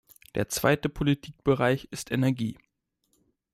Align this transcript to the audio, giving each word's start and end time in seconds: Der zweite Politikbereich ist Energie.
Der 0.33 0.47
zweite 0.49 0.89
Politikbereich 0.89 1.87
ist 1.91 2.09
Energie. 2.09 2.57